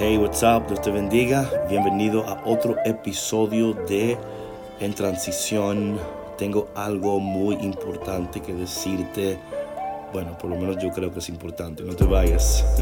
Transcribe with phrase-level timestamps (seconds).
[0.00, 0.68] Hey, what's up?
[0.68, 1.50] Dios te bendiga.
[1.68, 4.16] Bienvenido a otro episodio de
[4.78, 5.98] En Transición.
[6.38, 9.40] Tengo algo muy importante que decirte.
[10.12, 11.82] Bueno, por lo menos yo creo que es importante.
[11.82, 12.64] No te vayas.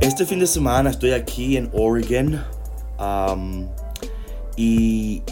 [0.00, 2.42] Este fin de semana estoy aquí en Oregon.
[4.56, 5.22] y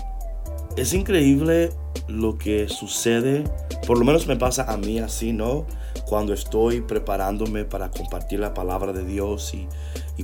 [0.76, 1.70] es increíble
[2.06, 3.44] lo que sucede.
[3.86, 5.64] Por lo menos me pasa a mí así, ¿no?
[6.06, 9.68] Cuando estoy preparándome para compartir la palabra de Dios y,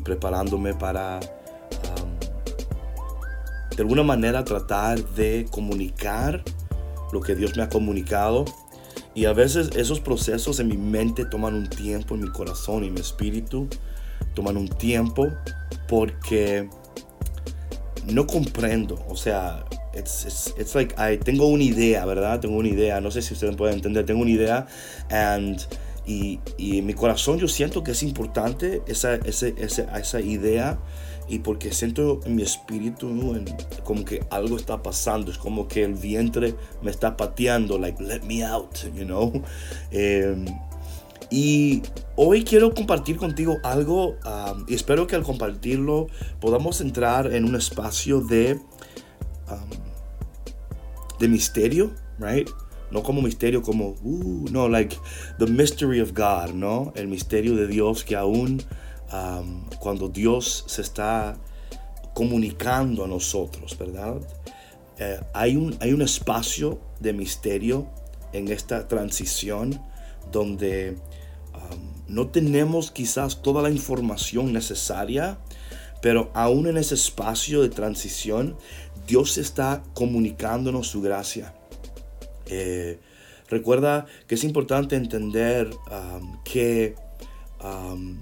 [0.01, 1.19] preparándome para
[3.77, 6.43] de alguna manera tratar de comunicar
[7.12, 8.45] lo que Dios me ha comunicado.
[9.15, 12.91] Y a veces esos procesos en mi mente toman un tiempo, en mi corazón y
[12.91, 13.69] mi espíritu
[14.34, 15.29] toman un tiempo
[15.89, 16.69] porque
[18.06, 19.05] no comprendo.
[19.09, 22.41] O sea, it's, it's, it's like I tengo una idea, ¿verdad?
[22.41, 23.01] Tengo una idea.
[23.01, 24.05] No sé si ustedes pueden entender.
[24.05, 24.66] Tengo una idea
[25.11, 25.61] and,
[26.06, 30.78] y, y en mi corazón yo siento que es importante esa, esa, esa, esa idea
[31.28, 33.36] y porque siento en mi espíritu ¿no?
[33.36, 33.45] en,
[33.84, 38.23] como que algo está pasando, es como que el vientre me está pateando, like, let
[38.23, 39.42] me out, you know.
[39.91, 40.45] Eh,
[41.30, 41.83] y
[42.17, 46.06] hoy quiero compartir contigo algo um, y espero que al compartirlo
[46.41, 48.58] podamos entrar en un espacio de,
[51.19, 52.48] de misterio, right?
[52.91, 54.97] No como misterio, como, uh, no, like
[55.38, 56.92] the mystery of God, ¿no?
[56.97, 58.62] El misterio de Dios que aún
[59.12, 61.36] um, cuando Dios se está
[62.14, 64.16] comunicando a nosotros, ¿verdad?
[64.98, 67.86] Eh, hay, un, hay un espacio de misterio
[68.33, 69.80] en esta transición
[70.33, 70.96] donde
[71.55, 75.39] um, no tenemos quizás toda la información necesaria,
[76.02, 78.56] pero aún en ese espacio de transición,
[79.09, 81.55] Dios está comunicándonos su gracia.
[82.47, 83.01] Eh,
[83.48, 86.95] recuerda que es importante entender um, que
[87.64, 88.20] um,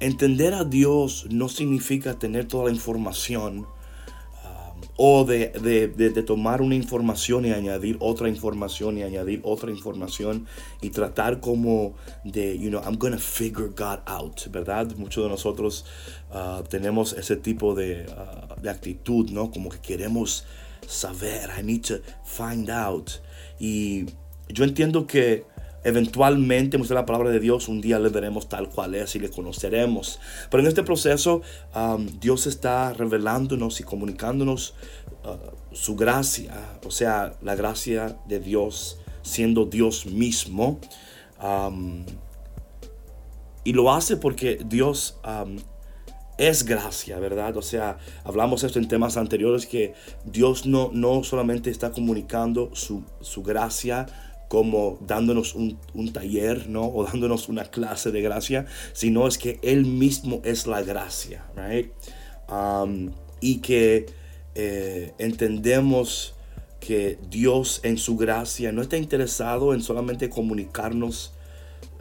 [0.00, 3.66] entender a Dios no significa tener toda la información
[4.96, 9.70] o de, de, de, de, tomar una información y añadir otra información y añadir otra
[9.70, 10.46] información
[10.80, 14.94] y tratar como de, you know, I'm gonna figure God out, ¿verdad?
[14.96, 15.84] Muchos de nosotros
[16.30, 19.50] uh, tenemos ese tipo de, uh, de actitud, ¿no?
[19.50, 20.44] Como que queremos
[20.86, 23.10] saber, I need to find out.
[23.58, 24.06] Y
[24.48, 25.44] yo entiendo que
[25.84, 29.30] Eventualmente, muestra la palabra de Dios, un día le veremos tal cual es y le
[29.30, 30.18] conoceremos.
[30.50, 31.42] Pero en este proceso,
[31.76, 34.74] um, Dios está revelándonos y comunicándonos
[35.24, 36.54] uh, su gracia,
[36.86, 40.80] o sea, la gracia de Dios siendo Dios mismo.
[41.42, 42.04] Um,
[43.64, 45.56] y lo hace porque Dios um,
[46.38, 47.56] es gracia, ¿verdad?
[47.56, 49.94] O sea, hablamos esto en temas anteriores que
[50.24, 54.06] Dios no, no solamente está comunicando su, su gracia,
[54.48, 56.86] como dándonos un, un, taller, ¿no?
[56.86, 61.90] O dándonos una clase de gracia, sino es que Él mismo es la gracia, right?
[62.48, 63.10] Um,
[63.40, 64.06] y que
[64.54, 66.34] eh, entendemos
[66.80, 71.32] que Dios en su gracia no está interesado en solamente comunicarnos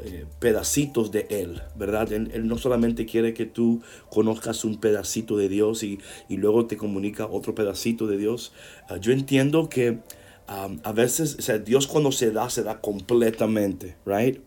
[0.04, 2.12] eh, pedacitos de Él, ¿verdad?
[2.12, 6.76] Él, no solamente quiere que tú conozcas un pedacito de Dios y, y luego te
[6.76, 8.52] comunica otro pedacito de Dios.
[8.90, 10.00] Uh, yo entiendo que
[10.48, 14.40] Um, a veces, o sea, Dios cuando se da, se da completamente, right?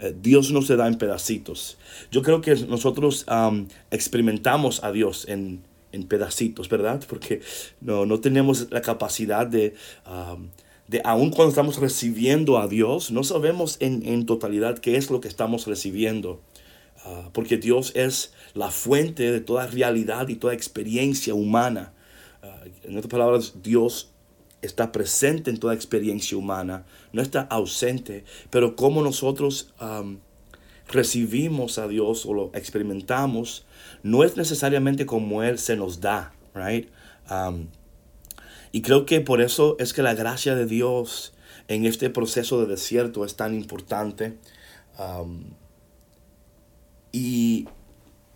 [0.00, 1.78] Uh, Dios no se da en pedacitos.
[2.10, 5.62] Yo creo que nosotros um, experimentamos a Dios en,
[5.92, 7.04] en, pedacitos, ¿verdad?
[7.08, 7.40] Porque
[7.80, 9.74] no, no tenemos la capacidad de,
[10.06, 10.48] um,
[10.88, 15.20] de, aun cuando estamos recibiendo a Dios, no sabemos en, en totalidad qué es lo
[15.20, 16.40] que estamos recibiendo.
[17.04, 21.92] Uh, porque Dios es la fuente de toda realidad y toda experiencia humana.
[22.42, 24.10] Uh, en otras palabras, Dios
[24.62, 29.72] está presente en toda experiencia humana, no está ausente, pero como nosotros
[30.88, 33.66] recibimos a Dios o lo experimentamos,
[34.02, 36.88] no es necesariamente como Él se nos da, right?
[38.72, 41.34] Y creo que por eso es que la gracia de Dios
[41.68, 44.38] en este proceso de desierto es tan importante.
[47.12, 47.68] Y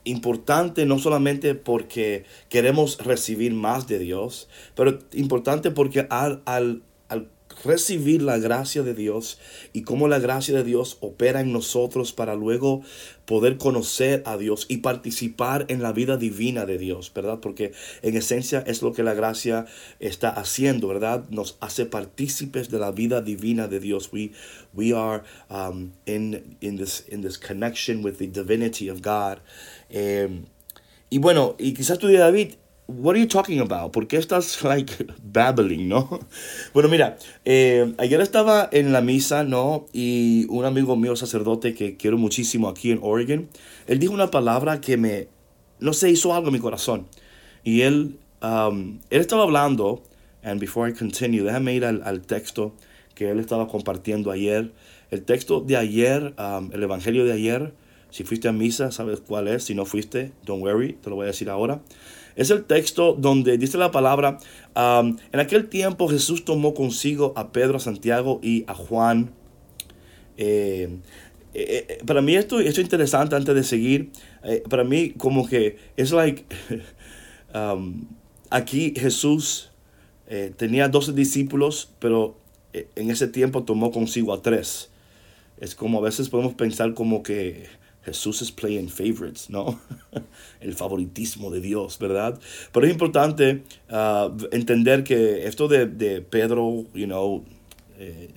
[0.04, 7.28] importante no solamente porque queremos recibir más de Dios, pero importante porque al, al, al,
[7.64, 9.38] recibir la gracia de Dios
[9.72, 12.82] y cómo la gracia de Dios opera en nosotros para luego
[13.25, 17.38] poder conocer a Dios y participar en la vida divina de Dios, ¿verdad?
[17.40, 17.72] Porque
[18.02, 19.66] en esencia es lo que la gracia
[20.00, 21.25] está haciendo, ¿verdad?
[21.31, 24.10] Nos hace partícipes de la vida divina de Dios.
[24.12, 24.32] We,
[24.75, 29.38] we are um, in, in, this, in this connection with the divinity of God.
[29.92, 30.42] Eh,
[31.10, 32.54] y bueno, y quizás tú digas, David,
[32.88, 33.92] what are you talking about?
[33.92, 36.20] ¿Por qué estás, like, babbling, no?
[36.74, 39.86] Bueno, mira, eh, ayer estaba en la misa, ¿no?
[39.92, 43.48] Y un amigo mío, sacerdote, que quiero muchísimo aquí en Oregon,
[43.86, 45.28] él dijo una palabra que me,
[45.80, 47.06] no sé, hizo algo en mi corazón.
[47.62, 50.02] Y él, um, él estaba hablando,
[50.42, 52.74] and before I continue, déjame ir al, al texto
[53.14, 54.72] que él estaba compartiendo ayer.
[55.10, 57.74] El texto de ayer, um, el evangelio de ayer,
[58.12, 59.64] si fuiste a misa, sabes cuál es.
[59.64, 61.81] Si no fuiste, don't worry, te lo voy a decir ahora.
[62.37, 64.38] Es el texto donde dice la palabra,
[64.76, 69.32] um, en aquel tiempo Jesús tomó consigo a Pedro, a Santiago y a Juan.
[70.37, 70.99] Eh,
[71.55, 74.11] eh, eh, para mí esto, esto es interesante antes de seguir.
[74.69, 76.44] para mí como que es like,
[77.55, 78.06] um,
[78.50, 79.70] aquí Jesús
[80.56, 82.38] tenía 12 discípulos, pero
[82.73, 84.91] en ese tiempo tomó consigo a tres.
[85.59, 87.67] Es como a veces podemos pensar como que
[88.04, 89.81] Jesús es playing favorites, ¿no?
[90.60, 92.38] El favoritismo de Dios, ¿verdad?
[92.72, 97.44] Pero es importante uh, entender que esto de, de Pedro, you know,
[97.99, 98.28] eh,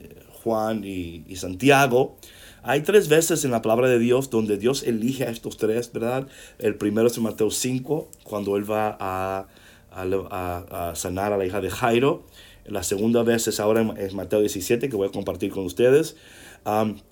[0.43, 2.17] Juan y, Santiago,
[2.61, 6.27] hay tres veces en la palabra de Dios donde Dios elige a estos tres, ¿verdad?
[6.59, 9.47] El primero es en Mateo 5, cuando él va a,
[9.91, 12.25] a sanar a la hija de Jairo.
[12.65, 16.15] La segunda vez es ahora en Mateo 17, que voy a compartir con ustedes.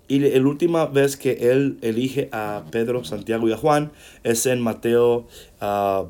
[0.07, 3.91] y la última vez que él elige a Pedro, Santiago y a Juan
[4.23, 5.27] es en Mateo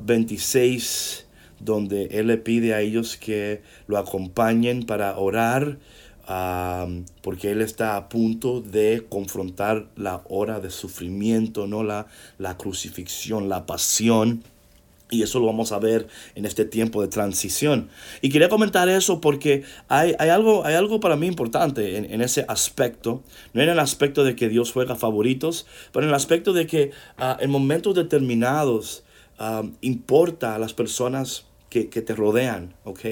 [0.05, 5.77] 26, ah, donde él le pide a ellos que lo acompañen para orar,
[7.21, 11.83] porque él está a punto de confrontar la hora de sufrimiento, ¿no?
[11.83, 12.07] la,
[12.37, 14.43] la crucifixión, la pasión.
[15.13, 17.89] Y eso lo vamos a ver en este tiempo de transición.
[18.21, 22.21] Y quería comentar eso porque hay, hay algo, hay algo para mí importante en, en,
[22.21, 23.21] ese aspecto.
[23.53, 26.89] No en el aspecto de que Dios juega favoritos, pero en el aspecto de que
[27.19, 29.03] uh, en momentos determinados
[29.39, 33.05] uh, importa a las personas que, que te rodean, ¿ok?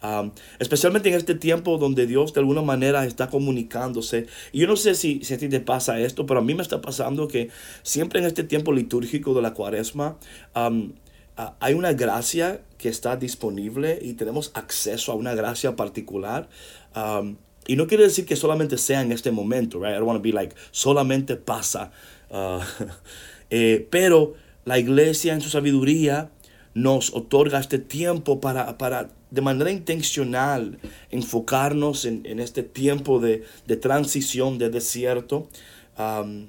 [0.00, 0.30] Um,
[0.60, 4.26] especialmente en este tiempo donde Dios de alguna manera está comunicándose.
[4.52, 6.62] Y yo no sé si, si a ti te pasa esto, pero a mí me
[6.62, 7.50] está pasando que
[7.82, 10.16] siempre en este tiempo litúrgico de la cuaresma,
[10.54, 10.92] um,
[11.40, 16.48] Ah, hay una gracia que está disponible y tenemos acceso a una gracia particular.
[16.96, 17.36] Um,
[17.68, 19.92] y no quiere decir que solamente sea en este momento, right?
[19.92, 21.92] I don't want to be like, solamente pasa.
[22.28, 22.58] Uh,
[23.50, 26.32] eh, pero la iglesia en su sabiduría
[26.74, 30.80] nos otorga este tiempo para, para de manera intencional
[31.12, 35.46] enfocarnos en, en este tiempo de, de, transición, de desierto.
[35.96, 36.48] Um,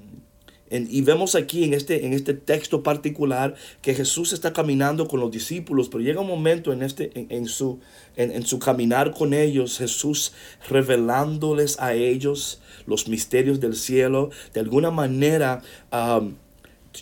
[0.70, 5.30] y vemos aquí en este, en este texto particular que Jesús está caminando con los
[5.30, 7.80] discípulos, pero llega un momento en, este, en, su,
[8.16, 10.32] en, su caminar con ellos, Jesús
[10.68, 15.62] revelándoles a ellos los misterios del cielo, de alguna manera,
[15.92, 16.36] um,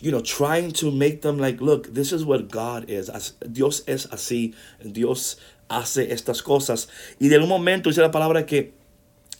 [0.01, 3.11] you know, trying to make them like, look, this is what God is.
[3.47, 5.37] Dios es así, Dios
[5.67, 6.89] hace estas cosas.
[7.19, 8.78] Y de un momento dice la palabra que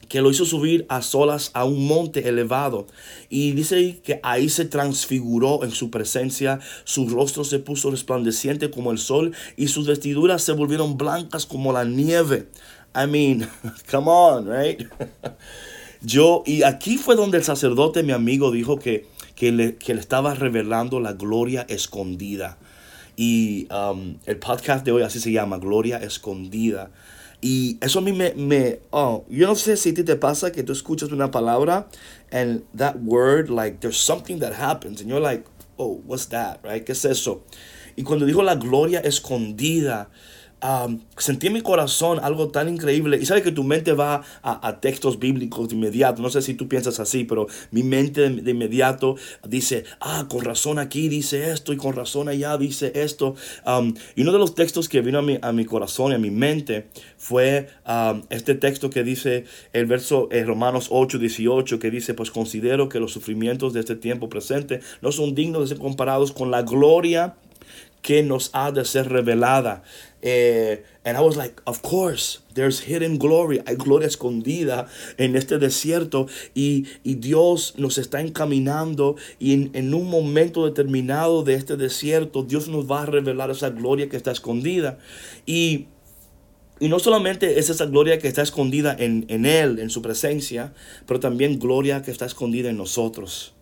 [0.10, 2.88] que lo hizo subir a solas a un monte elevado.
[3.30, 8.92] Y dice que ahí se transfiguró en su presencia, su rostro se puso resplandeciente como
[8.92, 12.48] el sol y sus vestiduras se volvieron blancas como la nieve.
[12.96, 13.48] I mean,
[13.90, 14.82] come on, right?
[16.02, 19.06] Yo, y aquí fue donde el sacerdote, mi amigo, dijo que,
[19.36, 22.58] que, le, que le estaba revelando la gloria escondida.
[23.18, 26.90] Y um, el podcast de hoy así se llama, Gloria Escondida.
[27.42, 30.74] Y eso a mí me, me oh, yo no sé si te pasa que tú
[30.74, 31.88] escuchas una palabra
[32.32, 35.46] and that word, like, there's something that happens and you're like,
[35.78, 36.86] oh, what's that, right?
[36.86, 37.44] ¿Qué es eso?
[37.96, 40.10] Y cuando dijo la gloria escondida,
[41.18, 43.18] sentí en mi corazón algo tan increíble.
[43.21, 46.21] Y sabes que tu mente va a, textos bíblicos de inmediato.
[46.21, 49.16] No sé si tú piensas así, pero mi mente de, inmediato
[49.47, 53.35] dice, ah, con razón aquí dice esto y con razón allá dice esto.
[54.16, 56.31] y uno de los textos que vino a mi, a mi corazón y a mi
[56.31, 56.87] mente
[57.18, 57.68] fue
[58.30, 62.99] este texto que dice el verso en Romanos 8, 18, que dice, pues considero que
[62.99, 67.35] los sufrimientos de este tiempo presente no son dignos de ser comparados con la gloria
[68.02, 69.84] que nos ha de ser revelada.
[70.22, 74.88] Eh, and I was like, of course, there's hidden glory, hay gloria escondida
[75.18, 81.44] en este desierto y, y Dios nos está encaminando y en, en, un momento determinado
[81.44, 84.98] de este desierto, Dios nos va a revelar esa gloria que está escondida.
[85.46, 85.88] Y,
[86.82, 90.74] y no solamente es esa gloria que está escondida en, en Él, en su presencia,
[91.06, 93.54] pero también gloria que está escondida en nosotros.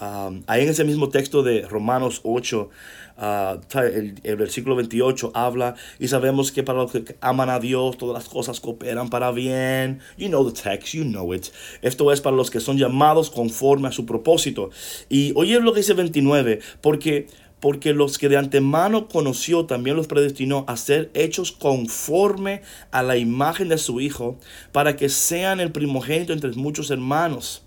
[0.00, 2.68] Um, ahí en ese mismo texto de Romanos 8,
[3.16, 8.14] el, el, versículo 28 habla y sabemos que para los que aman a Dios todas
[8.14, 10.00] las cosas cooperan para bien.
[10.16, 11.46] You know the text, you know it.
[11.82, 14.70] Esto es para los que son llamados conforme a su propósito.
[15.08, 17.28] Y oye lo que dice 29, porque
[17.64, 23.16] porque los que de antemano conoció también los predestinó a ser hechos conforme a la
[23.16, 24.38] imagen de su Hijo,
[24.70, 27.64] para que sean el primogénito entre muchos hermanos.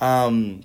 [0.00, 0.60] Um,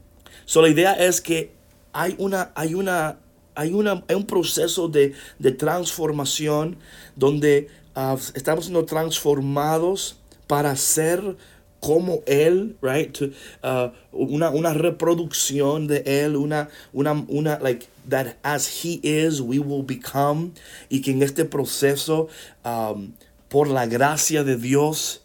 [0.46, 1.52] so la idea es que
[1.94, 3.18] hay una, hay una,
[3.60, 5.14] hay una, un proceso de,
[5.58, 6.78] transformación
[7.18, 10.16] donde uh, estamos siendo transformados
[10.48, 11.36] para ser
[11.82, 13.18] como él, right?
[13.22, 19.60] Uh, una, una reproducción de él, una, una, una, like, that as he is, we
[19.60, 20.52] will become.
[20.88, 22.30] Y que en este proceso,
[22.64, 23.12] um,
[23.50, 25.24] por la gracia de Dios,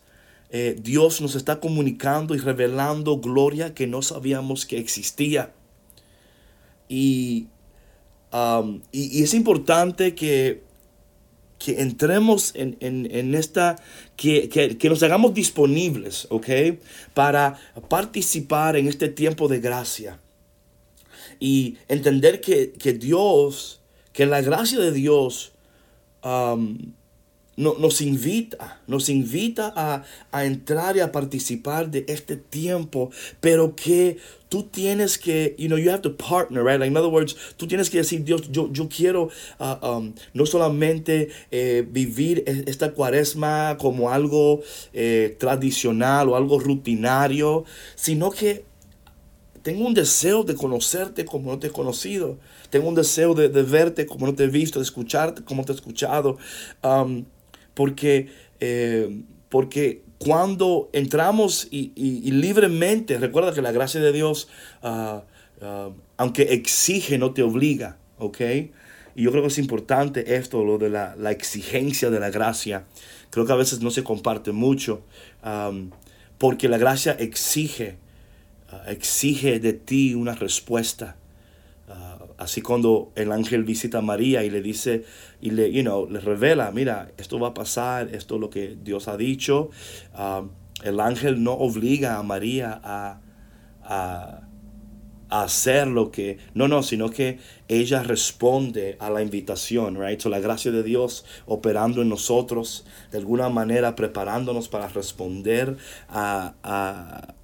[0.51, 5.53] eh, Dios nos está comunicando y revelando gloria que no sabíamos que existía.
[6.89, 7.47] Y,
[8.93, 10.63] y, es importante que
[11.67, 13.77] entremos en, esta,
[14.17, 16.47] que, nos hagamos disponibles, ¿ok?
[17.15, 20.19] Para participar en este tiempo de gracia.
[21.41, 23.81] Y entender que, Dios,
[24.13, 25.53] que la gracia de Dios
[27.57, 33.75] no, nos invita, nos invita a, a, entrar y a participar de este tiempo, pero
[33.75, 34.19] que
[34.49, 36.79] tú tienes que, you know, you have to partner, right?
[36.79, 40.47] Like, in other words, tú tienes que decir, Dios, yo, yo quiero uh, um, no
[40.47, 47.65] solamente eh, vivir e, esta cuaresma como algo eh, tradicional o algo rutinario,
[47.97, 48.65] sino que
[49.63, 52.39] tengo un deseo de conocerte como no te he conocido.
[52.69, 55.73] Tengo un deseo de, de verte como no te he visto, de escucharte como te
[55.73, 56.37] he escuchado.
[56.83, 57.25] Um,
[57.75, 58.29] porque,
[58.61, 61.93] eh, porque cuando entramos y,
[62.31, 64.49] libremente, recuerda que la gracia de Dios,
[64.83, 65.25] ah,
[65.61, 68.41] ah, aunque exige, no te obliga, ¿ok?
[69.17, 72.85] Y yo creo que es importante esto, lo de la, exigencia de la gracia.
[73.31, 75.03] Creo que a veces no se comparte mucho,
[76.39, 77.97] porque la gracia exige,
[78.71, 81.17] ah, exige de ti una respuesta.
[82.37, 85.05] Así cuando el ángel visita a María y le dice,
[85.41, 88.77] y le, you know, le revela, mira, esto va a pasar, esto es lo que
[88.83, 89.71] Dios ha dicho.
[90.19, 90.51] Um,
[90.83, 93.21] el ángel no obliga a María a,
[93.83, 94.41] a,
[95.31, 100.21] hacer lo que, no, no, sino que ella responde a la invitación, right?
[100.21, 105.77] So la gracia de Dios operando en nosotros, de alguna manera preparándonos para responder
[106.09, 107.35] a, a,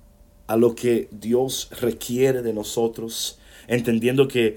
[0.47, 3.39] a lo que Dios requiere de nosotros
[3.70, 4.56] entendiendo que,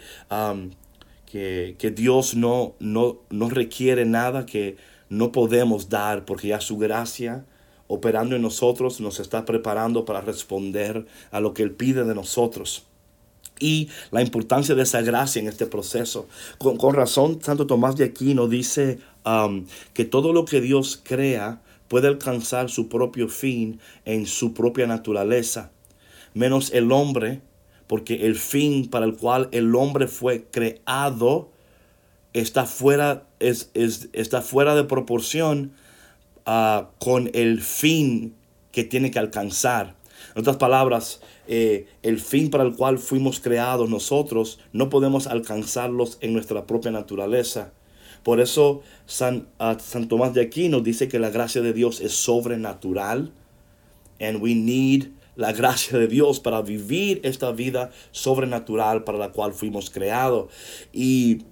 [1.25, 4.75] que, Dios no, no, no requiere nada que
[5.09, 7.45] no podemos dar, porque ya su gracia
[7.87, 12.85] operando en nosotros nos está preparando para responder a lo que Él pide de nosotros.
[13.59, 16.27] Y la importancia de esa gracia en este proceso.
[16.57, 18.99] Con, razón, Santo Tomás de Aquino dice
[19.93, 25.71] que todo lo que Dios crea puede alcanzar su propio fin en su propia naturaleza,
[26.33, 27.41] menos el hombre
[27.93, 31.51] porque el fin para el cual el hombre fue creado
[32.33, 35.73] está fuera, es, está fuera de proporción
[36.47, 38.33] ah, con el fin
[38.71, 39.95] que tiene que alcanzar.
[40.33, 46.17] En otras palabras, eh, el fin para el cual fuimos creados nosotros no podemos alcanzarlos
[46.21, 47.73] en nuestra propia naturaleza.
[48.23, 52.13] Por eso San, ah, San Tomás de Aquino dice que la gracia de Dios es
[52.13, 53.31] sobrenatural
[54.19, 59.53] and we need la gracia de Dios para vivir esta vida sobrenatural para la cual
[59.53, 60.51] fuimos creados.
[60.91, 61.43] Y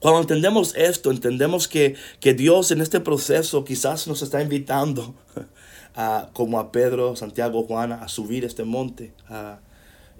[0.00, 5.14] cuando entendemos esto, entendemos que, que Dios en este proceso quizás nos está invitando,
[5.96, 9.12] a, como a Pedro, Santiago, Juana, a subir este monte.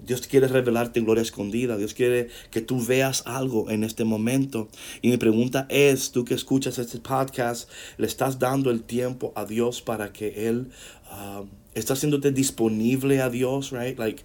[0.05, 1.77] Dios quiere revelarte gloria escondida.
[1.77, 4.69] Dios quiere que tú veas algo en este momento.
[5.01, 9.45] Y mi pregunta es, tú que escuchas este podcast, ¿le estás dando el tiempo a
[9.45, 10.71] Dios para que Él
[11.11, 13.97] uh, está haciéndote disponible a Dios, right?
[13.97, 14.23] Like,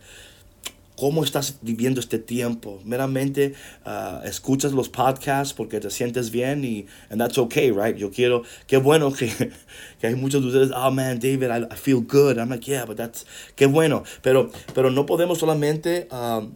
[0.97, 2.81] ¿Cómo estás viviendo este tiempo?
[2.85, 7.97] Meramente uh, escuchas los podcasts porque te sientes bien y and that's okay, right?
[7.97, 9.27] Yo quiero, qué bueno que,
[10.01, 12.39] que hay muchos de ustedes, oh man, David, I, I, feel good.
[12.39, 14.05] I'm like, yeah, but that's, qué bueno.
[14.23, 16.53] Pero, pero no podemos solamente um,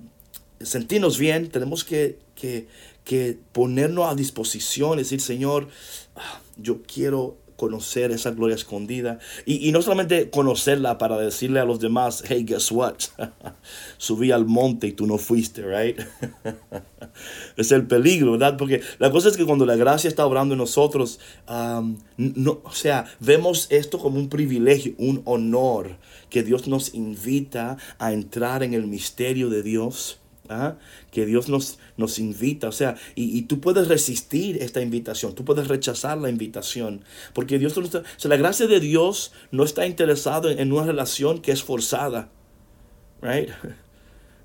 [0.61, 2.69] sentirnos bien, tenemos que, que,
[3.03, 5.67] que ponernos a disposición, decir, Señor,
[6.15, 9.19] ah, yo quiero conocer esa gloria escondida.
[9.45, 12.95] Y, no solamente conocerla para decirle a los demás, hey, guess what?
[13.99, 16.01] Subí al monte y tú no fuiste, right?
[17.57, 18.57] es el peligro, ¿verdad?
[18.57, 21.19] Porque la cosa es que cuando la gracia está obrando en nosotros,
[22.17, 25.97] no, o sea, vemos esto como un privilegio, un honor,
[26.31, 30.77] que Dios nos invita a entrar en el misterio de Dios ¿ah?
[31.11, 35.69] que Dios nos, nos invita, o sea, y, tú puedes resistir esta invitación, tú puedes
[35.69, 37.03] rechazar la invitación,
[37.33, 41.53] porque Dios, o sea, la gracia de Dios no está interesado en, una relación que
[41.53, 42.31] es forzada,
[43.23, 43.51] right?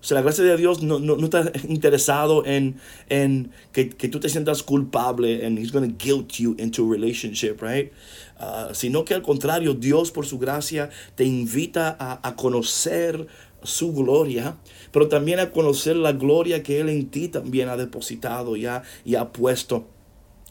[0.04, 2.76] O sea, la gracia de Dios no, no, está interesado en,
[3.08, 6.92] en que, que, tú te sientas culpable and He's going to guilt you into a
[6.92, 7.94] relationship, right?
[8.38, 13.28] Uh, sino que al contrario, Dios por su gracia te invita a, a, conocer
[13.64, 14.58] su gloria,
[14.92, 19.16] pero también a conocer la gloria que Él en ti también ha depositado ya y
[19.16, 19.88] ha puesto.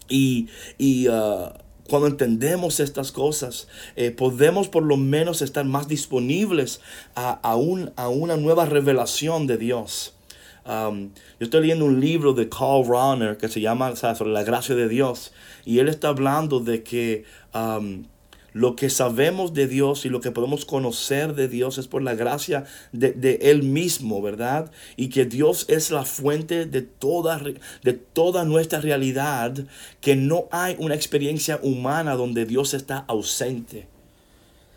[0.08, 1.52] Y, y uh,
[1.88, 6.80] cuando entendemos estas cosas, eh, podemos por lo menos estar más disponibles
[7.14, 7.56] a, a,
[8.08, 10.14] una nueva revelación de Dios.
[10.64, 14.76] Um, yo estoy leyendo un libro de Carl Rahner que se llama sobre la gracia
[14.76, 15.32] de Dios
[15.64, 18.04] y él está hablando de que um,
[18.52, 22.14] lo que sabemos de Dios y lo que podemos conocer de Dios es por la
[22.14, 24.70] gracia de, Él mismo, ¿verdad?
[24.96, 27.40] Y que Dios es la fuente de toda,
[27.82, 29.54] de toda nuestra realidad,
[30.00, 33.88] que no hay una experiencia humana donde Dios está ausente.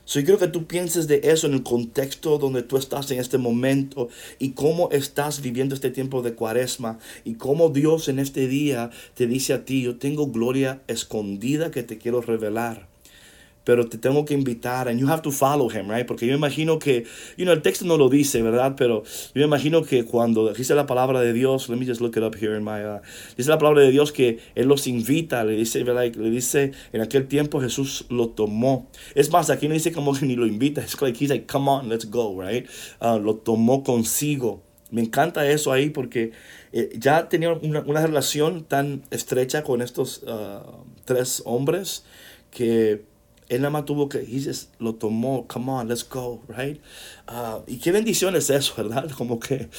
[0.08, 3.20] So, yo quiero que tú pienses de eso en el contexto donde tú estás en
[3.20, 8.48] este momento y cómo estás viviendo este tiempo de cuaresma y cómo Dios en este
[8.48, 12.95] día te dice a ti, yo tengo gloria escondida que te quiero revelar
[13.65, 16.05] pero te tengo que invitar and you have to follow him, right?
[16.05, 17.03] Porque yo imagino que,
[17.36, 18.75] you know, el texto no lo dice, ¿verdad?
[18.77, 19.03] Pero
[19.34, 22.36] yo imagino que cuando dice la palabra de Dios, let me just look it up
[22.36, 23.01] here in my, uh,
[23.36, 26.05] dice la palabra de Dios que Él los invita, le dice, ¿verdad?
[26.15, 28.89] Le dice, en aquel tiempo Jesús lo tomó.
[29.15, 31.69] Es más, aquí no dice como que ni lo invita, es like, he's like, come
[31.69, 32.67] on, let's go, right?
[33.01, 34.62] Uh, lo tomó consigo.
[34.91, 36.31] Me encanta eso ahí porque
[36.72, 40.62] eh, ya tenía una, una, relación tan estrecha con estos uh,
[41.05, 42.05] tres hombres
[42.51, 43.03] que
[43.50, 46.80] él nada más tuvo que, he just lo tomó, come on, let's go, right?
[47.28, 49.10] Uh, y qué bendición es eso, ¿verdad?
[49.18, 49.70] Como que,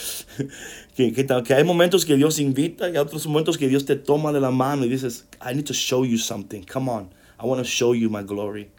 [0.95, 4.33] que, que, hay momentos que Dios invita y hay otros momentos que Dios te toma
[4.33, 7.11] de la mano y dices, I need to show you something, come on,
[7.43, 8.71] I want to show you my glory.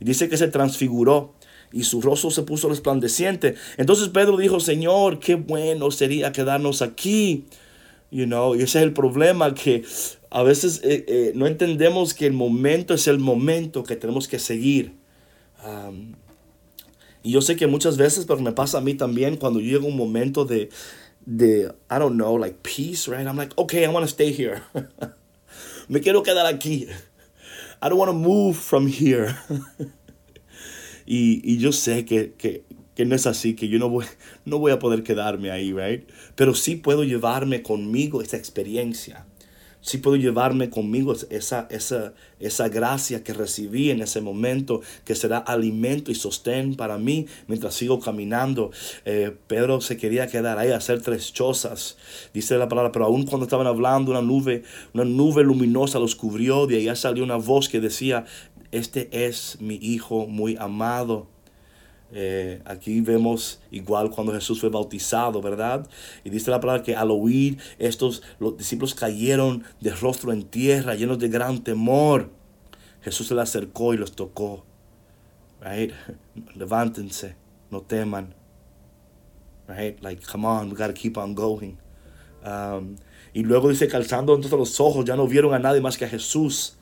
[0.00, 1.34] Y dice que se transfiguró
[1.72, 3.54] y su rostro se puso resplandeciente.
[3.76, 7.46] Entonces Pedro dijo, Señor, qué bueno sería quedarnos aquí.
[8.10, 9.84] You know, y ese es el problema que
[10.32, 14.38] a veces eh, eh, no entendemos que el momento es el momento que tenemos que
[14.38, 14.94] seguir.
[17.22, 19.86] y yo sé que muchas veces, pero me pasa a mí también cuando yo llego
[19.86, 20.70] a un momento de,
[21.26, 23.26] de, I don't know, like peace, right?
[23.26, 24.62] I'm like, okay, I want to stay here.
[25.88, 26.88] me quiero quedar aquí.
[27.82, 29.36] I don't want to move from here.
[31.06, 32.64] y, y, yo sé que, que,
[32.94, 34.06] que, no es así, que yo no voy,
[34.46, 36.08] no voy a poder quedarme ahí, right?
[36.36, 39.26] Pero sí puedo llevarme conmigo esa experiencia
[39.82, 45.38] si puedo llevarme conmigo esa, esa, esa gracia que recibí en ese momento, que será
[45.38, 48.70] alimento y sostén para mí mientras sigo caminando.
[49.04, 51.98] Eh, Pedro se quería quedar ahí a hacer tres chozas,
[52.32, 54.62] dice la palabra, pero aún cuando estaban hablando, una nube,
[54.94, 58.24] una nube luminosa los cubrió, de allá salió una voz que decía,
[58.70, 61.31] este es mi hijo muy amado
[62.14, 65.88] eh, aquí vemos igual cuando Jesús fue bautizado, ¿verdad?
[66.24, 70.94] Y dice la palabra que al oír estos, los discípulos cayeron de rostro en tierra,
[70.94, 72.30] llenos de gran temor.
[73.00, 74.64] Jesús se le acercó y los tocó.
[75.62, 75.92] Right?
[76.54, 77.34] Levántense,
[77.70, 78.34] no teman.
[79.66, 79.98] Right?
[80.02, 81.78] Like, come on, we gotta keep on going.
[82.44, 82.96] Um,
[83.32, 86.08] y luego dice, calzando entonces los ojos, ya no vieron a nadie más que a
[86.08, 86.76] Jesús.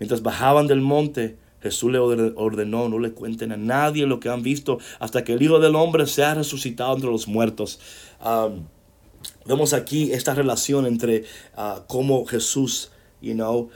[0.00, 4.42] Mientras bajaban del monte, Jesús le ordenó, no le cuenten a nadie lo que han
[4.42, 7.80] visto hasta que el Hijo del Hombre sea resucitado entre los muertos.
[9.44, 11.24] vemos aquí esta relación entre
[11.56, 13.68] uh, cómo Jesús, you know,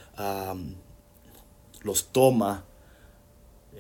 [1.83, 2.65] los toma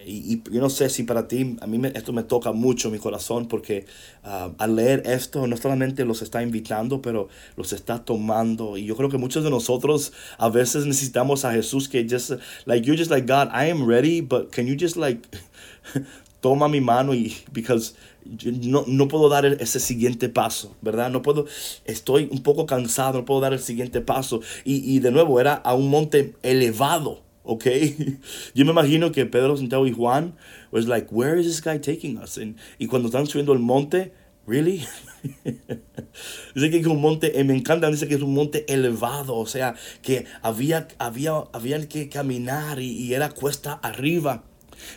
[0.06, 3.48] y, yo no sé si para ti, a mí esto me toca mucho mi corazón
[3.48, 3.86] porque
[4.22, 8.76] ah, al leer esto no solamente los está invitando, pero los está tomando.
[8.76, 12.32] Y yo creo que muchos de nosotros a veces necesitamos a Jesús que just,
[12.66, 15.26] like, you're just like, God, I am ready, but can you just like,
[16.40, 21.10] toma mi mano y, because no, no puedo dar ese siguiente paso, ¿verdad?
[21.10, 21.46] No puedo,
[21.84, 24.40] estoy un poco cansado, no puedo dar el siguiente paso.
[24.64, 27.64] Y, y de nuevo, era a un monte elevado ¿ok?
[28.54, 30.34] Yo me imagino que Pedro, Santiago y Juan
[30.72, 32.38] was like, where is this guy taking us?
[32.78, 34.12] y cuando están subiendo el monte,
[34.46, 34.84] really?
[36.54, 39.46] dice que es un monte, eh, me encanta, dice que es un monte elevado, o
[39.46, 44.44] sea, que había, había, había que caminar y, y era cuesta arriba,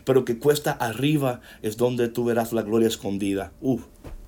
[0.06, 3.52] pero que cuesta arriba es donde tú verás la gloria escondida.
[3.62, 3.84] Uf,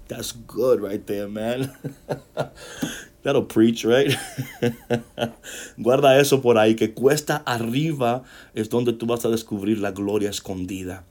[0.07, 1.73] that's good right there, man.
[3.23, 4.15] That'll preach, right?
[5.77, 10.29] Guarda eso por ahí, que cuesta arriba es donde tú vas a descubrir la gloria
[10.29, 11.03] escondida.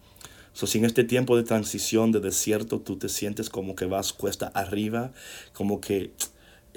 [0.54, 4.12] So, si en este tiempo de transición, de desierto, tú te sientes como que vas
[4.12, 5.12] cuesta arriba,
[5.52, 6.12] como que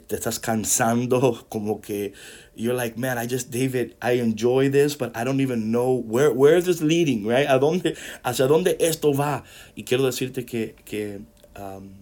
[0.08, 2.14] te estás cansando, como que
[2.56, 6.32] you're like, man, I just, David, I enjoy this, but I don't even know where,
[6.32, 7.48] where is this leading, right?
[7.48, 9.44] ¿A dónde, hacia dónde esto va?
[9.76, 11.22] Y quiero decirte que, que
[11.58, 12.02] um,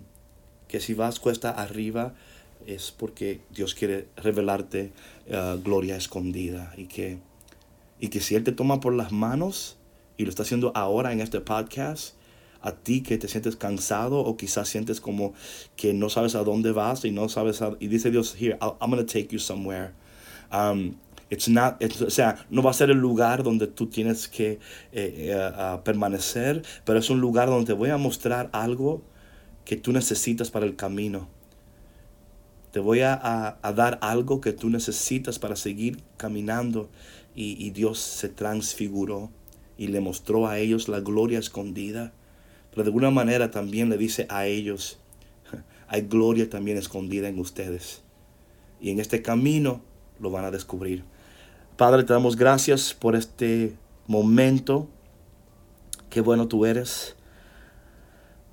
[0.70, 2.14] que si vas cuesta arriba
[2.66, 4.92] es porque Dios quiere revelarte
[5.28, 7.18] uh, gloria escondida y que,
[8.00, 9.78] y que si Él te toma por las manos
[10.18, 12.16] y lo está haciendo ahora en este podcast,
[12.62, 15.34] a ti que te sientes cansado o quizás sientes como
[15.76, 18.92] que no sabes a dónde vas y no sabes a, y dice Dios, here, I'm
[18.92, 19.94] going to take you somewhere.
[20.52, 20.96] Um,
[21.30, 24.60] it's not, o sea, no va a ser el lugar donde tú tienes que
[24.92, 29.02] eh, eh, permanecer, pero es un lugar donde te voy a mostrar algo
[29.64, 31.28] que tú necesitas para el camino.
[32.80, 36.90] Te voy a, a, dar algo que tú necesitas para seguir caminando.
[37.36, 39.32] Y, y Dios se transfiguró
[39.78, 42.14] y le mostró a ellos la gloria escondida.
[42.72, 44.98] Pero de alguna manera también le dice a ellos,
[45.90, 48.02] hay gloria también escondida en ustedes.
[48.80, 49.82] Y en este camino
[50.18, 51.04] lo van a descubrir.
[51.76, 53.76] Padre, te damos gracias por este
[54.08, 54.88] momento.
[56.10, 57.18] Qué bueno tú eres.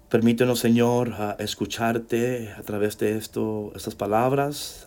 [0.08, 4.86] Permítenos, Señor, a escucharte a través de esto, estas palabras,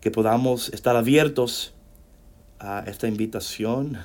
[0.00, 1.74] que podamos estar abiertos
[2.58, 3.98] a esta invitación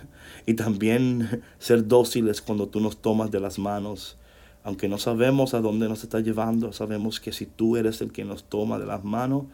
[0.45, 4.17] y también ser dóciles cuando tú nos tomas de las manos.
[4.65, 8.25] Aunque no sabemos a dónde nos está llevando, sabemos que si tú eres el que
[8.25, 9.45] nos toma de las manos,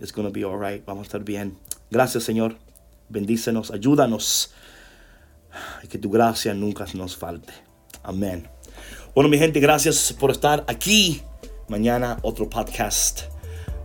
[0.00, 1.56] it's going to be alright, vamos a estar bien.
[1.88, 2.56] Gracias, Señor.
[3.08, 4.52] Bendícenos, ayúdanos.
[5.84, 7.52] Y que tu gracia nunca nos falte.
[8.02, 8.59] Amén.
[9.12, 11.22] Bueno, mi gente, gracias por estar aquí.
[11.66, 13.22] Mañana otro podcast.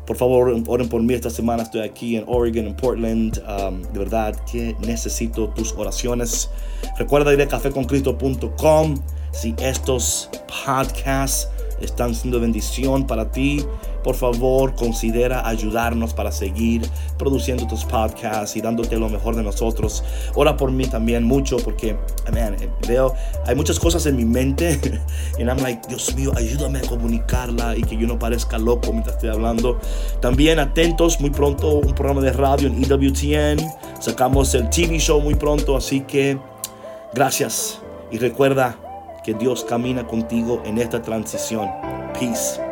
[0.06, 1.64] Por favor, oren por mí esta semana.
[1.64, 3.40] Estoy aquí en Oregon, en Portland.
[3.40, 6.52] Um, de verdad que necesito tus oraciones.
[7.00, 9.02] Recuerda ir a cafeconcristo.com.
[9.32, 10.30] Si estos
[10.64, 11.50] podcasts
[11.82, 13.66] están siendo bendición para ti,
[14.06, 16.88] por favor considera ayudarnos para seguir
[17.18, 20.04] produciendo tus podcasts y dándote lo mejor de nosotros.
[20.36, 21.98] Ora por mí también mucho porque,
[22.32, 22.56] man,
[22.88, 23.16] veo,
[23.48, 24.80] hay muchas cosas en mi mente
[25.40, 29.16] y I'm like, Dios mío, ayúdame a comunicarla y que yo no parezca loco mientras
[29.16, 29.80] estoy hablando.
[30.22, 33.58] También atentos, muy pronto un programa de radio en EWTN.
[34.00, 36.38] Sacamos el TV show muy pronto, así que
[37.16, 37.80] gracias
[38.12, 38.78] y recuerda
[39.24, 41.72] que Dios camina contigo en esta transición.
[42.20, 42.65] Peace.